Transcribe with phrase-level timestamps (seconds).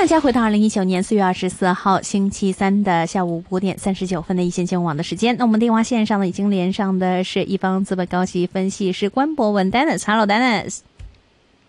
[0.00, 5.36] 大家回到二零一九年四月二十四号星期三的下午五点三十九分的一线金融网的时间。
[5.36, 10.02] 那我们电话线上呢已经连上的是一方资本高级分析师关博文 Dennis。
[10.06, 10.89] Hello Dennis。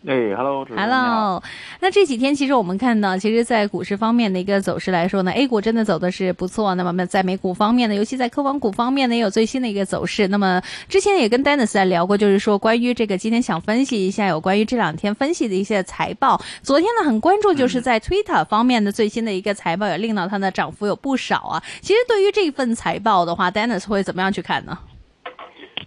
[0.07, 1.43] 哎，Hello，Hello，
[1.79, 6.73] 那这几天其实我们看到，其实，在股市方面的一个走势来说呢，A 股真的走的是不错。
[6.73, 10.27] 那么在美股方面呢，尤其在科网股方面呢，也有最新的一个走势。
[10.29, 16.41] 那么之前也跟 Dennis 在聊过，就是说关于这个今天想分析一下有关于这两天分析的一些财报。
[16.63, 21.63] 昨天呢，很关注就是在 Twitter 方面的最新的一个财报，也令到它的涨幅有不少啊。
[21.81, 24.75] 其实对于这份财报的话，Dennis 会怎么样去看呢？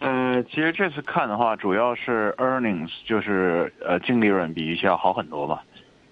[0.01, 5.63] 呃，其实这次看的话，主要是 earnings，就是呃净利润比预期要好很多吧。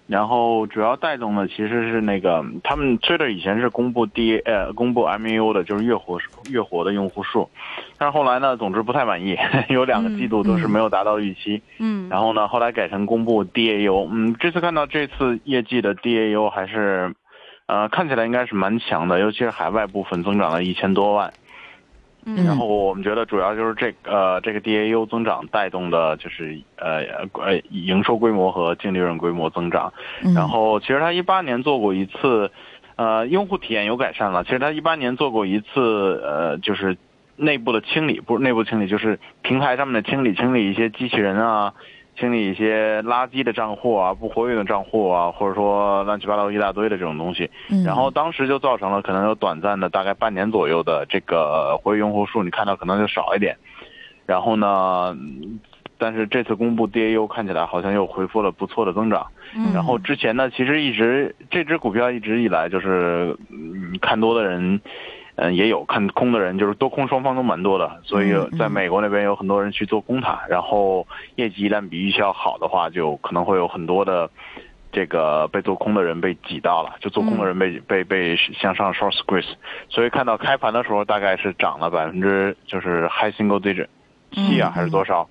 [0.05, 6.19] 然后主要带动的其实是那个他们 Twitter 以前是公布 D 呃公布 MAU 的，就是月活
[6.51, 7.49] 月活的用户数，
[7.97, 9.37] 但是后来呢，总之不太满意，
[9.69, 11.61] 有两个季度都是没有达到预期。
[11.79, 12.09] 嗯。
[12.09, 14.09] 然后呢，后来改成公布 DAU。
[14.11, 17.15] 嗯，这次看到这次业绩的 DAU 还是，
[17.67, 21.31] 呃，看起来应该是蛮强的，尤其是海外部分增长了一千多万。
[22.25, 29.91] 嗯，然后我们觉得主要就是这呃这个 DAU 增长带动的就是呃呃营收规模和净利润规模增长。
[30.33, 32.51] 然后其实它一八年做过一次，
[32.95, 34.43] 呃用户体验有改善了。
[34.43, 36.97] 其实它一八年做过一次呃就是
[37.35, 41.73] 内部的清理，不是内部清理，就是平台上面的清理，清理一些机器人啊。
[42.15, 47.49] 清理一些垃圾的账户啊，不活跃的账户啊，或者说乱七八糟一大堆的这种东西，
[47.85, 53.57] 然后当时就造成了可能有短暂的大概半年左右的这个活跃用户数，你看到可能就少一点。
[54.25, 55.17] 然后呢，
[55.97, 59.27] 但是这次公布 DAU 看起来好像又恢复了不错的增长。
[59.73, 64.79] 然后之前呢，其实一直这只股票一直以来就是嗯看多的人。
[65.35, 70.39] 嗯，也有看空的人，就是多空双方都蛮多的，所以在美国那边有很多人去做空它。
[70.47, 74.29] 然后业绩一旦比预期要好的话，就可能会有很多的
[74.91, 79.53] 这个被做空的人被挤到了，就做空的人被被被向上 short squeeze。
[79.89, 83.87] 所以看到开盘的时候大概是涨了百分之就是 high single digit
[84.31, 85.27] 七啊还是多少？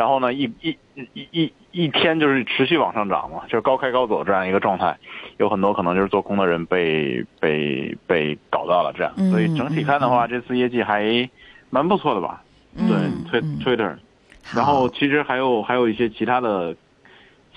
[0.00, 0.74] 然后呢，一一
[1.12, 4.96] 一一一天就是持续往上涨嘛，就是高开高走这样一个状态，
[5.36, 11.28] 有很多可能就是做空的人被被被搞到了这样，所以整体看的话，这次业绩还
[11.68, 12.42] 蛮不错的吧？
[12.74, 12.88] 对，
[13.30, 13.94] 推 Twitter，
[14.54, 16.74] 然后其实还有还有一些其他的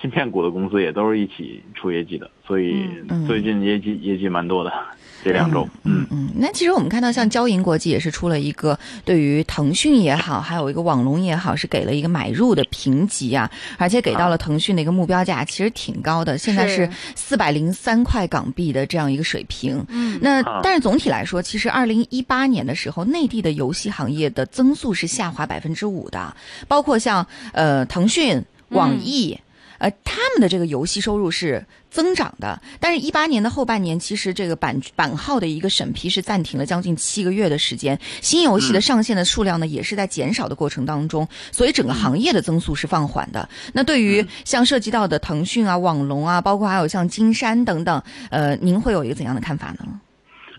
[0.01, 2.85] 芯片股的公司也都是一起出业绩的，所以
[3.25, 4.73] 最近业绩业绩蛮多的。
[5.23, 19.85] 这两种，嗯嗯，那其实我们看到，像交银国际也是出了一个对于腾讯也好，还有一个网龙也好，是给了一个买入的评级啊，而且给到了腾讯的一个目标价，其实挺高的，现在是四百零三块港币的这样一个水平。
[19.87, 26.35] 嗯，那但是总体来说，其实二零一八年的时候，内地的游戏行业的增速是下滑百分之五的，
[26.67, 29.39] 包括像呃腾讯、网易。
[29.77, 43.47] 呃，他们的这个游戏收入是增长的，但是，一八年的后半年，其实这个版版号的一个审批是暂停了将近七个月的时间，新游戏的上线的数量呢，也是在减少的过程当中，所以整个行业的增速是放缓的。
[43.73, 49.99] 那对于像涉及到的腾讯啊、网龙啊，包括还有像金山等等，呃，您会有一个怎样的看法呢？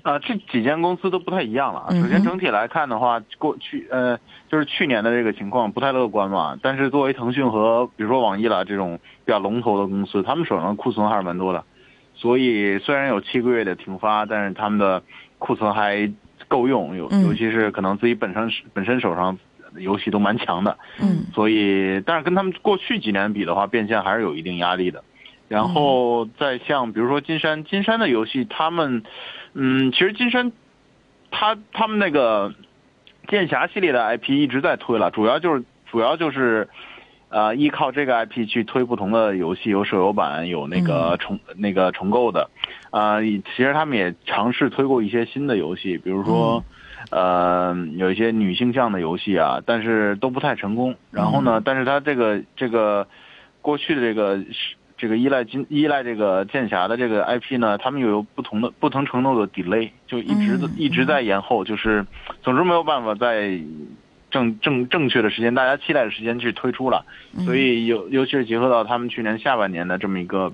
[0.04, 1.86] 啊，这几间公司都不太一样了。
[1.88, 4.18] 首先，整体来看的话，过去呃，
[4.50, 6.58] 就是去年的这个情况不太乐观嘛。
[6.60, 11.64] 但是，作为腾讯和比如说网易啦这种比较龙头的公司，他们手上的库存还是蛮多的。
[12.14, 15.02] 所以，虽然有七个月的停发，但是他们的
[15.38, 16.12] 库存还
[16.48, 16.94] 够用。
[16.94, 19.38] 尤尤其是可能自己本身本身手上
[19.78, 20.76] 游戏都蛮强的。
[21.00, 21.24] 嗯。
[21.32, 25.02] 所以，但是跟他们过去几年比的话，变现还是有一定压力的。
[25.48, 29.02] 然后再像比如说金山，金山的游戏他们。
[29.56, 30.50] 嗯，其实金山，
[31.30, 32.52] 他他们那个
[33.28, 36.68] 剑侠系列的 IP 一直在推了，主要就是主要就是，
[37.28, 42.50] 呃，依靠这个 IP 去推不同的游戏，有手游版，有那个重、嗯、那个重构的，
[42.90, 46.64] 啊、呃，其实他们也尝试推过一些新的游戏，比如说，
[47.10, 50.96] 嗯、呃，有一些女性向的游戏啊，但是都不太成功。
[51.12, 53.06] 然后呢，嗯、但是他这个这个
[53.62, 54.42] 过去的这个。
[54.96, 62.06] 这个依赖金依赖这个剑侠的这个 IP 呢，他们又有不同的不同程度的 delay，就一直、嗯、一直在延后，就是
[62.42, 63.60] 总之没有办法在
[64.30, 67.04] 正正正确的时间，大家期待的时间去推出了，
[67.44, 70.52] 所以尤尤其是结合到他们去年下半年的这么一个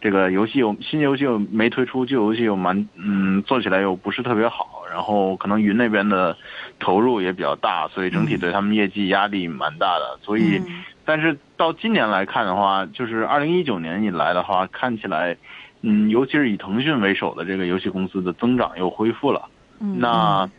[0.00, 6.36] 这个游戏有新游戏又没推出，旧游戏又蛮嗯做起来又不是特别好，然后可能云那边的
[6.78, 10.18] 投入也比较大，所以整体对他们业绩压力蛮大的。
[10.22, 10.62] 所以，
[11.04, 15.36] 但是到今年来看的话，就是二零一九年以来的话，看起来，
[15.82, 19.48] 嗯，尤其是以腾讯为首的这个游戏公司的增长又恢复了。
[19.78, 20.50] 那，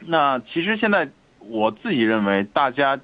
[0.00, 1.08] 那其实现在
[1.40, 2.98] 我自己认为，大家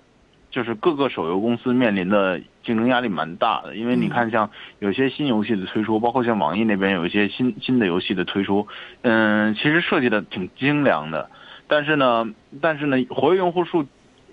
[0.51, 4.49] 就是各个手游公司面临的竞争压力蛮大的，因为你看，像
[4.79, 8.69] 有些新游戏的推出，包括像网易那边有一些新新的游戏的推出，
[9.03, 11.29] 嗯，其实设计的挺精良的，
[11.67, 12.25] 但是呢，
[12.61, 13.85] 但是呢，活跃用户数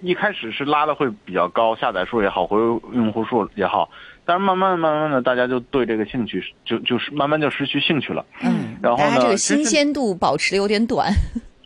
[0.01, 3.90] 一开始是拉的会比较高，下载数也好，活跃用户数也好，
[4.25, 8.25] 但是慢慢慢慢的，大家就对这个兴趣就就是慢慢就失去兴趣了。
[8.42, 11.12] 嗯，然后呢，这个新鲜度保持的有点短。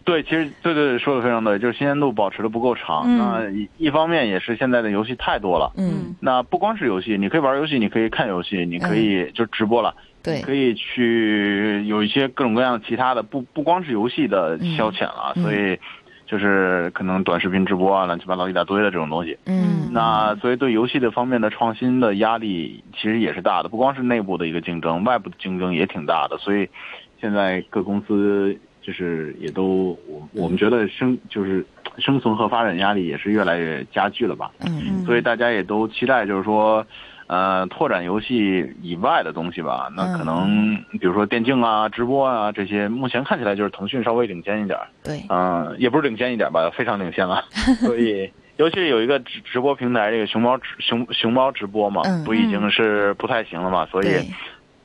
[0.06, 3.18] 对，其实对对对，说的非常对，就是新鲜度保持的不够长。
[3.18, 5.72] 那一一方面也是现在的游戏太多了。
[5.78, 6.14] 嗯。
[6.20, 9.96] 那不光是游戏，你可以玩游戏，你可以看游戏，你可以就直播了。
[10.22, 10.42] 对。
[10.42, 15.80] 可以去有一些各种各样其他的，不不光是游戏的消遣了，所以
[16.34, 19.38] 就是可能短视频直播啊，乱七八糟一大堆的这种东西。
[19.46, 19.90] 嗯。
[19.92, 26.38] 那所以对游戏的方面的创新的压力其实也是大的，不光是内部的一个竞争，外部的竞争也挺大的。
[26.40, 26.68] 所以
[27.22, 28.58] 现在各公司。
[28.86, 31.66] 就是也都我我们觉得生就是
[31.98, 36.86] 生存和发展压力也是越来越加剧了吧，嗯，所以大家也都期待就是说，
[37.34, 39.90] 呃，拓展游戏以外的东西吧。
[39.96, 47.44] 那可能比如说电竞啊、直播啊这些，目前看起来就是腾讯稍微领先一点，对，嗯，也不是领先一点吧，非常领先了。
[47.82, 54.08] 所以，尤其有一个直直播平台，这个熊猫直熊熊猫直播嘛，不已经是不太行了嘛，所以。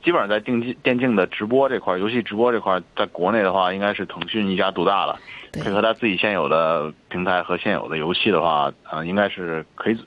[0.01, 5.19] 基本上在电竞电竞的直播这块，游戏直播这块，在国内的话，应该是腾讯一家独大了。
[5.51, 9.97] 配合他自己现有的平台和现有的游戏的话，啊，应该是可以，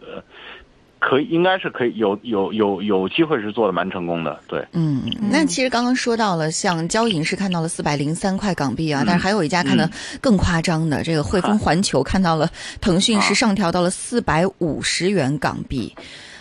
[1.03, 4.39] 可以，应该是可以有有有有机会是做的蛮成功的。
[4.47, 9.91] 对，嗯，那其实刚刚说到了，像交银是看到了四百零三块港币啊，但是还有一家看的
[10.21, 12.49] 更夸张的，这个汇丰环球看到了
[12.81, 15.93] 腾讯是上调到了四百五十元港币。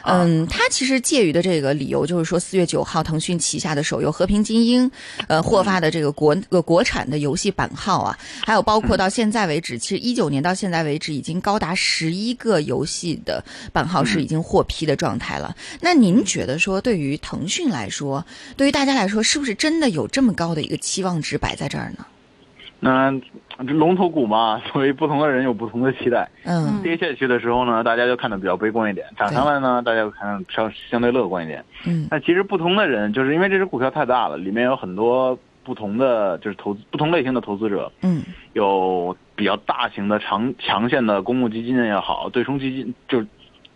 [0.04, 4.90] 嗯，它其实介于的这个理由就是说，四月九号，腾讯旗下的手游《和平精英》
[5.28, 15.56] 呃获发的这个国呃国产的游戏版号啊，还有包括到现在为止，其实一九年到现在为止，已经高达十一个游戏的版号是已经获批的状态了。
[15.80, 18.26] 那您觉得说，对于腾讯来说，
[18.58, 22.06] 对于大家来说，是不是真的有这么高的一个期望值摆在这儿呢？
[22.84, 23.14] 那
[23.60, 26.28] 这龙头股嘛， 所以不同的人有不同的期待。
[26.46, 31.64] 嗯，跌下去的时候呢，大家就看的比较悲观一点；涨上来呢，大家就看稍相对乐观一点。
[31.86, 37.92] 嗯，那其实不同的人，就是因为这只股票太大了，里面有很多不同的就是投资不同类型的投资者。
[38.02, 38.24] 嗯，
[38.54, 43.28] 有比较大型的长强线的公募基金也好，对冲基金就是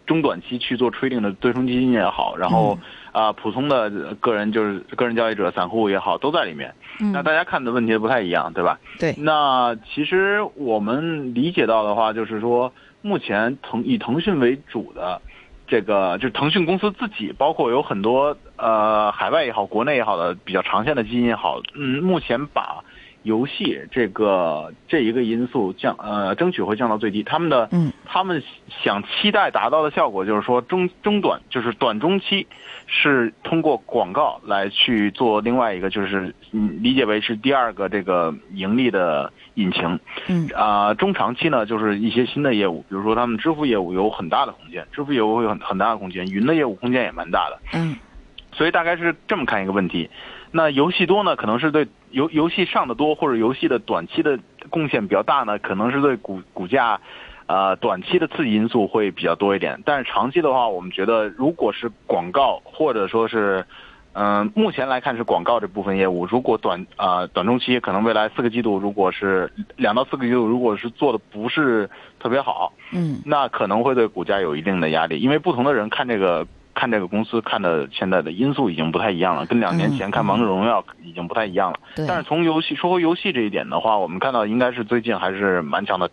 [0.05, 2.77] 中短期去做 trading 的对冲基金也好，然后
[3.11, 6.73] 啊普通的个人就是个人交易者、散户也好，都在里面。
[7.13, 8.79] 那大家看的问题不太一样，对吧？
[8.99, 9.13] 对。
[9.17, 12.71] 那其实我们理解到的话，就是说，
[13.01, 15.21] 目前腾以腾讯为主的
[15.67, 22.83] 这个，就是腾讯公司自己，包括有很多呃海外也好、国内也好的比较长线的基金也好，嗯，目前把。
[23.25, 27.24] 游戏这个这一个因素降呃，争取会降到最低。
[27.24, 28.44] 他们的嗯，他们
[28.83, 32.45] 想期待达到的效果就是说中中短就是短中期
[32.86, 40.00] 是通过广告来去做另外一个就是嗯理解为是第二个这个盈利的引擎。
[40.27, 47.60] 嗯啊，中长期呢就是一些新的业务，比如说他们支付业务有很大的空间，支付业务有很很大的空间，云的业务空间也蛮大的。
[47.74, 47.96] 嗯，
[48.51, 50.08] 所以大概是这么看一个问题。
[50.57, 57.01] 那游戏多呢，可能是对游游戏上的多，或者游戏的短期的贡献比较大呢，可能是对股股价，
[57.45, 59.81] 呃，短期的刺激因素会比较多一点。
[59.83, 63.65] 但是长期的话，我们觉得如果是广告，或者说是，
[64.13, 76.47] 嗯，目前来看是广告这部分业务，如果短啊短中期可能未来四个季度，如果是两到四个季度，如果是做的不是特别好，嗯，那可能会对股价有一定的压力，因为不同的人看这个。
[76.75, 81.79] 看这个公司看的现在的因素已经不太一样了，跟两年前看王者荣耀已经不太一样了。
[82.08, 86.12] 但是从游戏说回游戏这一点的话，我们看到应该是最近还是蛮强的，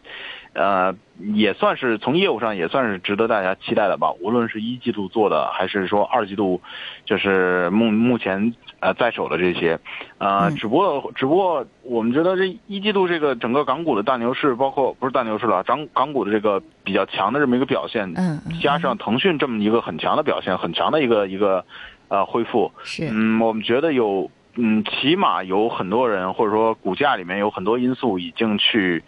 [0.54, 0.94] 呃，
[1.34, 4.12] 也算是从业务上也算是值得大家期待的吧。
[4.20, 6.60] 无论是一季度做的，还是说二季度，
[7.06, 9.78] 就是目目前呃在手的这些，
[10.18, 21.64] 呃，只不过只不过我们觉得这一季度这个整个港股的大牛市，包括不是大牛市了，港港股的这个比较强的这么一个表现，嗯，加上腾讯这么一个很强的表现，很强的一个一个
[22.08, 29.02] 呃恢复，是，嗯，我们觉得有，嗯，起码有很多人或者说股价里面有很多因素已经去。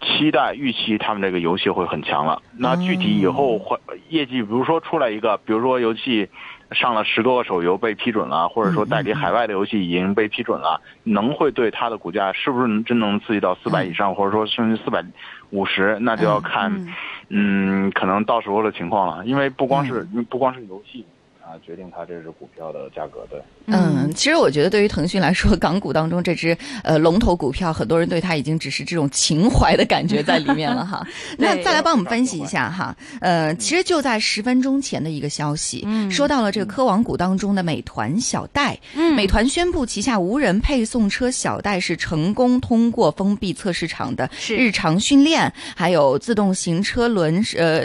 [0.00, 2.42] 期待预期他们这个游戏会很强了。
[2.56, 6.28] 那具体以后会业绩，比如说出来一个，比如说游戏，
[6.72, 15.04] 上了十多个手游被批准了，或者说代理海外的游戏已经被批准了，能会对它的股价是不是真能刺激到四百以上，或者说甚至四百
[15.50, 16.86] 五十，那就要看，
[17.28, 19.24] 嗯，可能到时候的情况了。
[19.24, 21.04] 因为不光是不光是游戏。
[21.46, 23.40] 啊，决定它这只股票的价格对。
[23.66, 31.06] 嗯，其实我觉得对于腾讯来说，港股当中这只呃龙头股票，很多人对它已经只是这种情怀的感觉在里面了哈。
[31.38, 47.84] 那再来帮我们分析一下哈，呃，其实就在十分钟前的一个消息，嗯说到了这个科网股当中的美团小贷，嗯美团宣布旗下无人配送车小贷是成功通过封闭测试场的日常训练，还有自动行车轮呃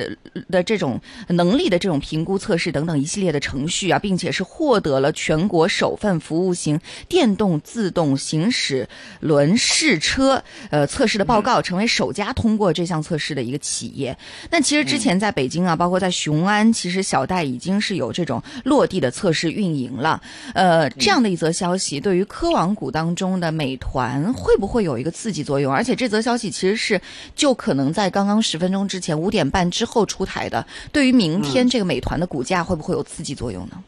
[0.49, 3.39] 的这种能力的这种评估测试等等一系列的。
[3.51, 6.79] 程序啊，并且是获得了全国首份服务型
[7.09, 8.87] 电动自动行驶
[9.19, 14.17] 轮试车呃测试的报告，成为首家通过这项测试的一个企业。
[14.49, 20.21] 那其实之前在北京啊，包括在雄安，其实小戴已经是有这种落地的测试运营了。
[20.53, 25.73] 呃，这样的一则消息，对于科网股当中的美团会不会有一个刺激作用？
[25.73, 27.01] 而且这则消息其实是
[27.35, 30.65] 就可能在刚刚十分钟之前五点半之后出台的。
[30.93, 33.35] 对于明天这个美团的股价会不会有刺激？
[33.40, 33.83] 作用呢？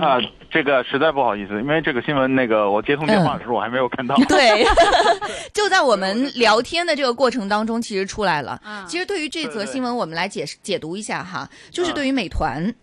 [0.00, 4.14] 啊，这个实在不好意思，因为这个新闻，那个我接通电话的时候我还没有看到。
[4.28, 4.64] 对，
[5.54, 8.60] 就在我们聊天的这个过程当中，其实出来了。
[8.64, 12.74] 嗯其实对于这则新闻，我们来解释解读一下哈，就是对于美团，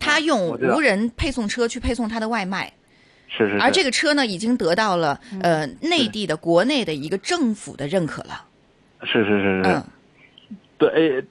[0.00, 2.72] 他用无人配送车去配送他的外卖，
[3.28, 3.58] 是是。
[3.60, 8.42] 而这个车呢，已经得到了呃内地的国内的一个政府的认可了。
[9.02, 9.62] 是是是是。
[9.66, 9.84] 嗯。
[10.78, 11.24] 对。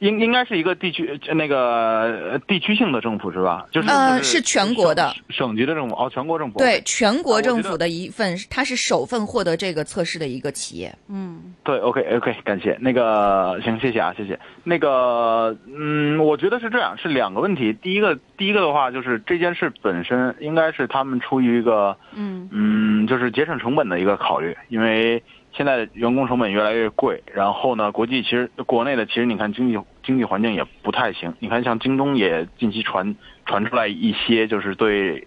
[0.00, 3.66] 应应该是一个地区那个地区性的政府是吧？
[3.70, 10.94] 就是呃，是全国的省级的政府哦，全国政府对全国政府的一份，它是首份获得这个测试的一个企业。
[11.08, 17.72] 嗯，对，OK OK，感谢那个行，谢谢啊，谢谢那个嗯，我觉得是这样，是两个问题。
[17.72, 25.22] 第一个，第一个的话就是这件事本身应该是他们出于一个嗯嗯，就是节省成本的一个考虑，因为。
[25.52, 31.34] 现在员工成本越来越贵，然后呢，国际其实国内的其实你看经济经济环境也不太行。
[31.40, 35.26] 你看像京东也近期传传出来一些就是对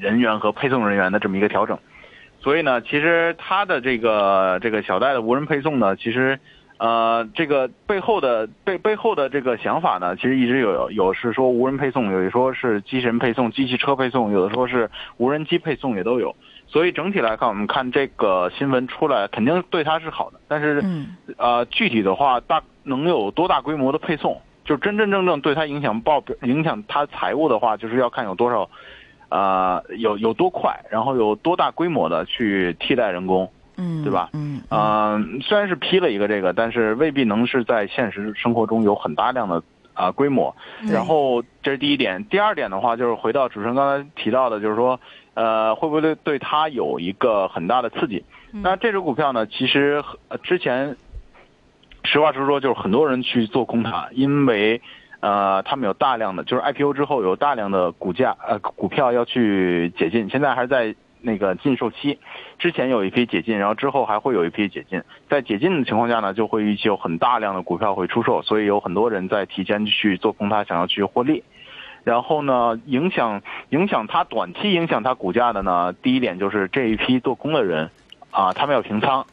[0.00, 1.78] 人员和配送人员的这么一个调整，
[2.40, 6.38] 所以呢，其实它的这个这个小袋的无人配送呢，其实
[6.78, 16.36] 呃这个背后的背背后的这个想法呢，其实一直有有是说无人配送，有的说是机器人配送、机器车配送，有的说是无人机配送也都有。
[16.66, 20.40] 所以整体来看，我们看这个新闻出来，肯定对它是好的。
[20.48, 20.82] 但是，
[21.36, 28.68] 呃，具体的话，大能有多大规模的配送，就真真正正对它影响报表、影响它财务的话，就是要看有多少，
[29.28, 34.30] 呃，有有多快，然后有多大规模的去替代人工，嗯，对吧？
[34.32, 39.62] 嗯，嗯，虽然是批了一个这个，但是未必能是在现实生活中有很大量的
[39.94, 40.54] 啊规模。
[40.82, 45.00] 然后这是第一点，第二点的话，就是回到主持人刚才提到的，就是说。
[45.36, 48.24] 呃，会不会对对它有一个很大的刺激？
[48.52, 49.44] 那这只股票呢？
[49.48, 50.00] 其实
[50.44, 50.96] 之前
[52.04, 54.80] 实话实说，就是很多人去做空它，因为
[55.18, 62.18] 呃，他们有大量的，就是 IPO 之后有大量的股价呃股票要去解禁，现在还在那个禁售期。
[62.58, 65.02] 之前有一批解禁，然后之后还会有一批解禁。
[65.28, 71.42] 在解禁的情况下呢，就会预期有很大量的股票会出售，所以有很多人在提前去做空它，想要去获利。
[72.04, 73.40] 然后呢，影响
[73.70, 77.90] 影响它短期影响它股价的呢，第一点就是这一批做空的人，
[78.30, 79.24] 啊，他们要平仓，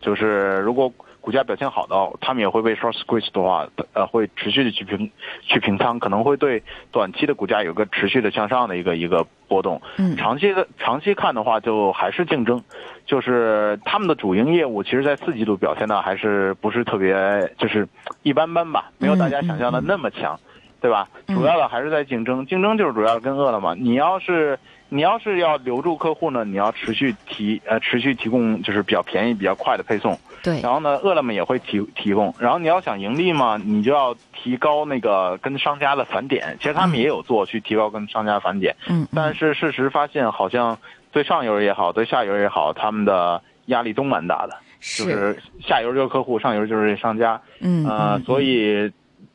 [0.00, 0.90] 就是如果
[1.24, 6.62] 股价表现好的，他们也会被 short squeeze 的话，呃，会持续的去平去平仓，可能会对
[6.92, 9.80] 短期的股价有个持续的向上的一个一个波动。
[9.96, 12.62] 嗯，长期的长期看的话，就还是竞争，
[13.06, 17.14] 就是他们的主营业务，其实在四季度表现的还是不是特别，
[17.56, 17.88] 就是
[18.22, 20.38] 一般般吧，没有大家想象的那么强。
[20.80, 21.08] 对吧？
[21.28, 23.74] 主要的还是在竞争，竞争就是主要跟饿了么。
[23.74, 30.16] 你要是你要是要留住客户呢，你要持续提呃持续提供就是比较便宜、比较快的配送。
[30.42, 30.60] 对。
[30.60, 32.32] 然后呢，饿了么也会提提供。
[32.38, 36.56] 然后你要想盈利嘛，你就要提高那个跟商家的返点。
[36.60, 38.76] 其实他们也有做去提高跟商家返点。
[38.88, 39.08] 嗯。
[39.14, 40.78] 但是事实发现，好像
[41.10, 44.56] 对上游也好，对下游也好，他们的压力都蛮大的。
[44.80, 45.04] 是。
[45.04, 47.40] 就是下游就是客户，上游就是商家。
[47.60, 47.84] 嗯。
[47.84, 48.92] 啊，所以。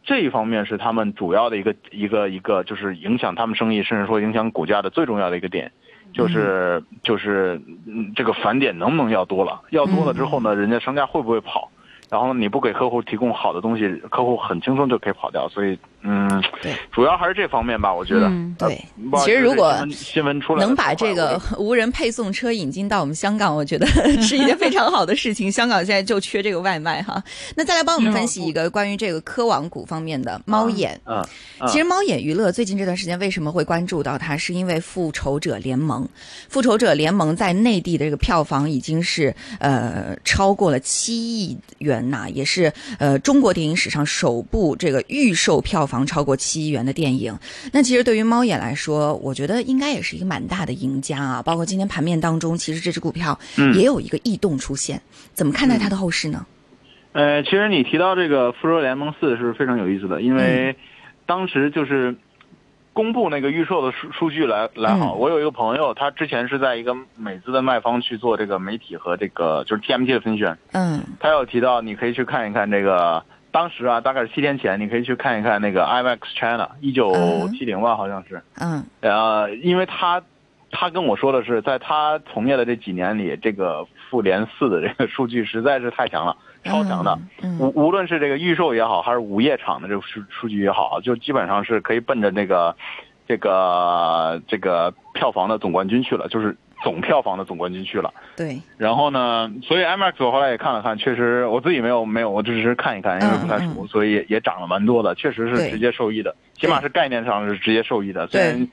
[0.10, 5.72] 这一方面是他们主要的一个一个一个，就是影响他们生意，甚至说影响股价的最重要的一个点，
[6.12, 7.62] 就是就是
[8.16, 9.62] 这个返点能不能要多了？
[9.70, 11.70] 要多了之后呢，人家商家会不会跑？
[12.10, 15.48] 然后你不给客户提供好的东西，客户很轻松就可以跑掉。
[15.48, 16.28] 所以嗯，
[16.62, 18.32] 对，主要还是这方面吧，我觉得。
[18.58, 18.84] 对
[19.24, 23.86] 其实如果新闻出来能把这个 无人配送车引进到我们香港，我觉得
[24.22, 25.52] 是一件非常好的事情。
[25.52, 27.22] 香港现在就缺这个外卖哈。
[27.56, 31.00] 那再来帮我们分析一个关于这个科网股方面的猫眼。
[31.06, 31.22] 嗯，
[31.60, 36.04] 嗯其实猫眼娱乐最近这段时间为什么会关注到它，是因为《复仇者联盟》。
[36.50, 47.38] 《复仇者联盟》在内地的这个票房已经是呃超过了七亿元呐、也是呃中国电影史上首部这个预售票房超过七亿元的电影。
[47.74, 51.42] 那其实对于猫眼来说，我觉得应该也是一个蛮大的赢家啊。
[51.44, 55.02] 包括今天盘面当中，其实这只股票嗯也有一个异动出现。
[55.34, 56.46] 怎么看待它的后市呢？
[57.14, 60.76] 呃，其实你提到这个《复仇者联盟四》是非常有意思的，因为
[61.26, 62.16] 当时就是
[62.94, 65.16] 公布那个预售的数数据来来好。
[65.16, 73.24] 嗯我有一个朋友，他之前是在一个美资的卖方去做这个媒体和这个就是 TMT 的分选，嗯他有提到你可以去看一看这个。
[73.52, 77.14] 当时啊，大概是七天前，你可以去看一看那个 IMAX China 一九
[77.58, 78.42] 七零吧，好像是。
[78.60, 80.22] 嗯呃，因为他
[80.72, 87.18] 他跟我说的是，在他从业的这几年里，这个复联四的这个数据实在是太强了，超强的。
[87.42, 92.76] 嗯无无论是这个预售也好，还是午夜场的这个数数据也好，就基本上是可以奔着那个
[93.28, 98.14] 这个这个票房的总冠军去了，就是总票房的总冠军去了。
[98.36, 103.88] 对，然后呢，所以 IMAX 我后来也看了看，确实我自己没有没有，我只是看一看，因为不太熟，嗯。
[103.88, 108.28] 所以也也涨了蛮多的，确实是直接受益的，起码是概念上是直接受益的。
[108.28, 108.68] 虽然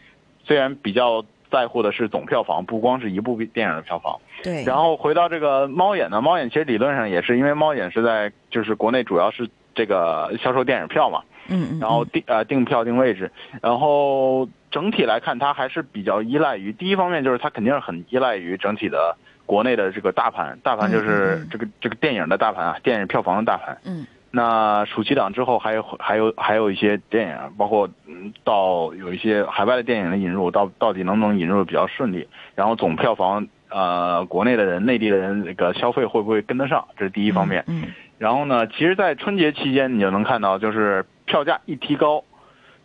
[0.44, 4.18] 虽然比较在乎的是总票房，不光是一部电影的票房。
[4.42, 13.30] 对，然后回到这个猫眼呢，猫眼其实理论上也是因为猫眼是在就是国内主要是这个销售电影票嘛，嗯嗯，然后定呃订票定位置，
[13.62, 14.46] 然后
[14.76, 19.16] 整体来看它还是比较依赖于第一方面就是它肯定是很依赖于整体的
[19.46, 23.78] 国内的这个大盘，大盘就是这个这个电影的大盘啊，电影票房的大盘。
[23.86, 37.64] 嗯那暑期档之后还有还有还有一些电影，包括嗯到有一些海外的电影的引入，到到底能不能引入比较顺利，然后总票房呃国内的人、内地的人这个消费会不会跟得上，这是第一方面。
[37.66, 37.84] 嗯
[38.18, 42.24] 然后呢，其实，在春节期间，你就能看到，就是票价一提高，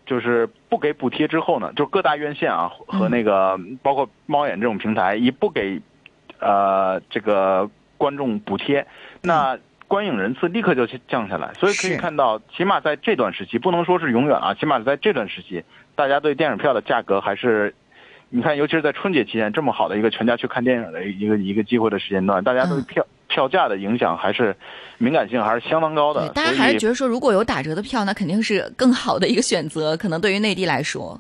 [0.05, 5.81] 就是不给补贴之后呢，就各大院线啊和那个包括猫眼这种平台，一不给
[6.39, 8.85] 呃这个观众补贴，
[9.21, 11.53] 那观影人次立刻就降下来。
[11.53, 15.63] 所以可以看到，起码在这段时期，不能说是永远啊，起码在这段时期，
[15.95, 17.73] 大家对电影票的价格还是。
[18.33, 22.85] 你看，尤其是在春节期间，这么好的一个全家去看电影的一个一个机会的时间段，大家对嗯
[23.31, 24.55] 票、价的影响还是
[24.97, 26.27] 敏感性还是相当高的。
[26.29, 29.95] 大家还是觉得说，如果有打折的票，那肯定是更好的一个选择。
[29.95, 31.19] 可能对于内地来说，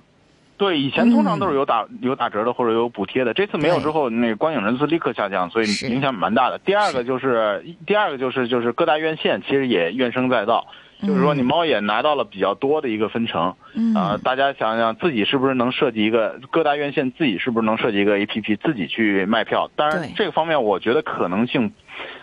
[0.57, 6.59] 对，以前通常都是嗯有打、有打折的或者有补贴的，这次没有之后，那个观影人次立刻下降，所以影响蛮大的。
[6.59, 10.67] 第二个就是，第二个就是就是各大院线其实也怨声载道，
[11.05, 19.69] 就是说你猫眼拿到了比较多的一个分成，嗯啊、大家想想自己是不是能设计一个各大院线自己是不是能设计一个 A P P 自己去卖票？
[19.75, 21.71] 当然对这个方面我觉得可能性，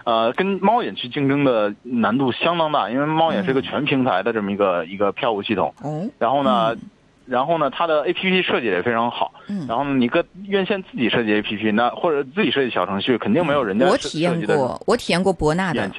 [0.05, 5.75] 呃，跟猫眼去竞争的难度相当大，因为猫眼是一个全平台的这么一个、一个票务系统。
[5.83, 6.81] 哦，然后呢，嗯
[7.27, 9.33] 然后呢，它的 A P P 设计得也非常好。
[9.49, 15.91] 嗯然后呢，你跟院线自己设计 A P P，那或者自己设计小程序，肯定没有人家设我体验过，我体验过博纳的。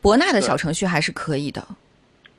[0.00, 1.62] 博纳的小程序还是可以的。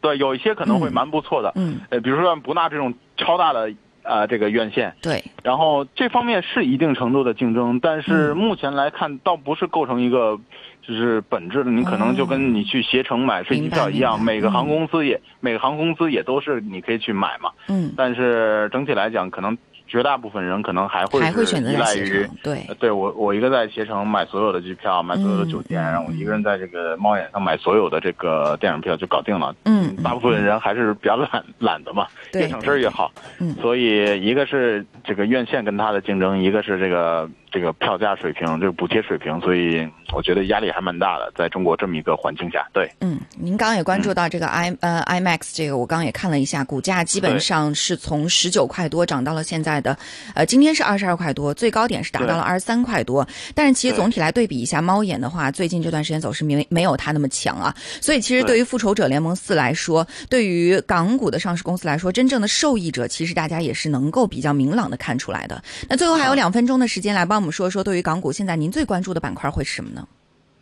[0.01, 0.93] 对，有一些可能会嗯。
[0.93, 1.51] 蛮不错的。
[1.55, 3.71] 嗯，呃，比如说像博纳这种超大的
[4.03, 8.37] 呃这个院线，对，然后这方面是一定程度的竞争，但是嗯。
[8.37, 10.39] 目前来看，倒不是构成一个
[10.81, 11.69] 就是本质的。
[11.71, 17.51] 你可能就跟你去携程买飞机票一样，每个航嗯空公司也、每个航空公司也都是你可以去买嘛。
[17.67, 19.57] 嗯，但是整体来讲，可能
[19.89, 29.53] 绝大部分人可能还会是还会选择依赖于对呃，对我我一个在携程买所有的机票，买所有的酒店，嗯然后我一个人在这个猫眼上买所有的这个电影票就搞定了。
[29.65, 33.11] 嗯，大部分人还是比较懒懒的嘛，越省事儿越好。
[33.39, 42.89] 嗯所以一个是这个院线跟它的竞争，一个是这个这个票价水平，这个补贴水平，所以我觉得压力还蛮大的，在中国这么一个环境下，对。
[43.01, 49.97] 嗯，您刚刚也关注到这个 i 呃 IMAX 这个，我刚刚也看了一下，股价基本上是从十九块多涨到了现在的，
[50.35, 53.27] 呃，今天是二十二块多，最高点是达到了二十三块多。
[53.55, 57.73] 但是其实总体来对比一下，猫眼的话，最近这段时间走势没没有它那么强啊。
[57.99, 65.63] 所以其实对对于复仇者联盟四来说，对于港股的上市公司来说，真正的受益者其实大家也是能够比较明朗的看出来的。
[65.87, 70.05] 那最后还有两分钟的时间，来帮我们说说对于港股现在您最关注的板块会是什么呢？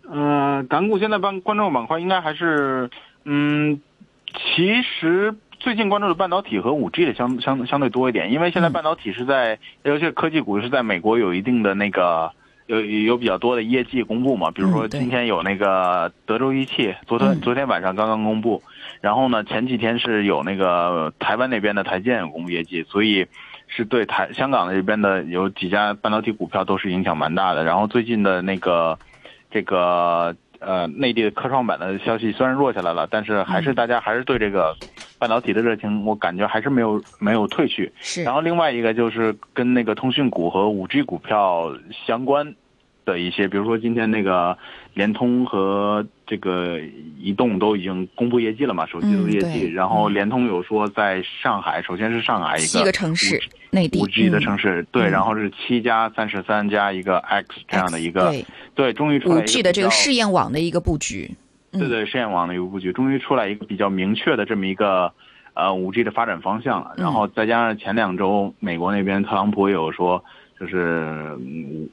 [0.10, 2.90] 呃，港股现在关关注板块应该还是，
[3.26, 3.82] 嗯，
[4.34, 8.72] 其实最近关注的半导体和五 G 的相相相对多一点，因为现在嗯。
[8.72, 12.32] 半导体是在，尤其是科技股是在美国有一定的那个
[12.68, 17.42] 有有比较多的业绩公布嘛，比如说今天有那个德州仪器，昨天嗯。
[17.42, 18.62] 昨天晚上刚刚公布，
[19.02, 23.26] 然后呢前几天是有那个台湾那边的台建有公布业绩，所以
[23.68, 27.64] 是对台香港这边的有几家半导体股票都是影响蛮大的。
[27.64, 28.98] 然后最近的那个
[29.52, 34.76] 这个呃内地的科创板的消息虽然弱下来了，但是还是大家还是对这个
[35.20, 37.92] 半导体的热情，我感觉还是没有没有退去。
[38.00, 41.72] 是然后另外一个就是跟那个通讯股和五 G 股票
[42.06, 42.56] 相关
[43.08, 44.58] 的一些，比如说今天那个
[44.94, 46.78] 联通和这个
[47.18, 49.70] 移动都已经公布业绩了嘛，手机的业绩。
[49.70, 53.42] 嗯然后联通有说在上海，首先是上海一个七个城市
[53.72, 61.32] 内地五 G 的嗯城市，对，嗯然后是七加三十三加一个 X 这样的一个，对对，终于出来五 G 的这个试验网的一个布局。
[61.72, 65.14] 嗯对对，试验网的一个布局，终于出来一个比较明确的这么一个
[65.54, 66.94] 呃五 G 的发展方向了。
[66.98, 70.24] 然后再加上前两周美国那边特朗普也有说，
[70.60, 71.38] 就是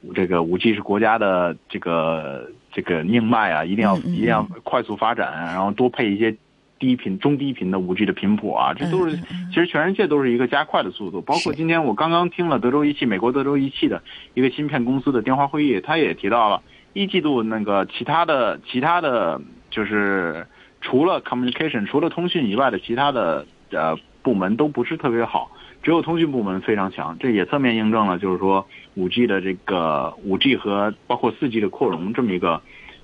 [0.03, 6.35] 五这个五 G 是国家的这个这个命脉啊，一定要一定要快速发展，然后多配一些
[6.79, 11.21] 低频、中低频的五 G 的频谱啊，这都是其实全世界都是一个加快的速度。
[11.21, 14.01] 包括今天我刚刚听了德州仪器，美国德州仪器的
[14.33, 16.61] 一个芯片公司的电话会议，他也提到了
[16.93, 20.45] 一季度那个其他的其他的，就是
[20.81, 25.51] 除了 communication 除了通讯以外的其他的呃部门都不是特别好，
[25.85, 27.15] 只有通讯部门非常强。
[27.17, 32.61] 这也侧面印证了，就是说五 G 的这个五 G 和包括四 G 的扩容这么一个。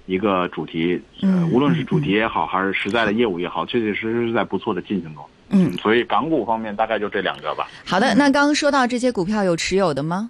[0.07, 5.23] 一个主题，呃嗯，无论是主题也好，还是实在的业务也好，确确实实是在不错的进行中。
[5.49, 10.29] 嗯，所以港股方面大概就这两个吧，好的，那刚刚说到这些股票有持有的吗？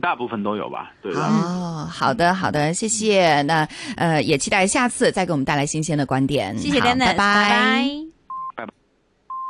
[0.00, 0.92] 大部分都有吧。
[1.02, 1.20] 对的。
[1.20, 3.40] 哦，好的，好的，谢谢。
[3.42, 6.56] 那呃，也期待下次再给我们带来新鲜的观点。
[6.58, 8.09] 谢谢好 Dennis，拜拜拜